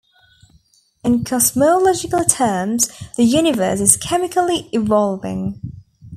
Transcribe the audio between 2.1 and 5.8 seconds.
terms, the universe is chemically evolving.